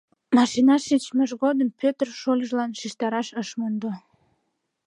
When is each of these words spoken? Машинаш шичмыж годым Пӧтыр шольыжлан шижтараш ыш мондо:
Машинаш 0.37 0.81
шичмыж 0.87 1.31
годым 1.43 1.69
Пӧтыр 1.79 2.07
шольыжлан 2.21 2.71
шижтараш 2.79 3.27
ыш 3.41 3.49
мондо: 3.59 3.91